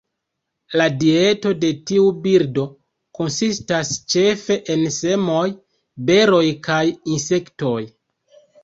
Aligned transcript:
La 0.81 0.85
dieto 1.03 1.51
de 1.63 1.69
tiu 1.91 2.07
birdo 2.23 2.65
konsistas 3.19 3.93
ĉefe 4.15 4.61
el 4.77 4.85
semoj, 4.99 5.47
beroj 6.11 6.45
kaj 6.71 6.85
insektoj. 7.17 7.81